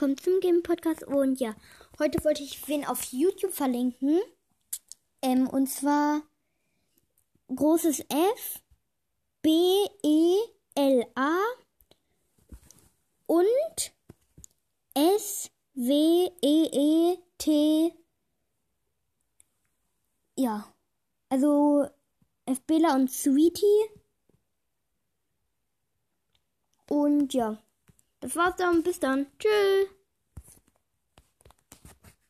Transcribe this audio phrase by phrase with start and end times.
[0.00, 1.02] willkommen zum Game Podcast.
[1.02, 1.54] Und ja,
[1.98, 4.18] heute wollte ich wen auf YouTube verlinken.
[5.20, 6.22] Ähm, und zwar
[7.54, 8.62] großes F,
[9.42, 9.50] B,
[10.02, 10.38] E,
[10.74, 11.36] L, A
[13.26, 13.92] und
[14.94, 17.92] S, W, E, E, T.
[20.36, 20.74] Ja,
[21.28, 21.86] also
[22.46, 23.90] FBler und Sweetie.
[26.88, 27.62] Und ja,
[28.20, 28.82] das war's dann.
[28.82, 29.26] Bis dann.
[29.38, 29.99] Tschüss.